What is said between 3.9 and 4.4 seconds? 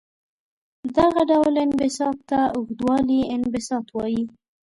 وايي.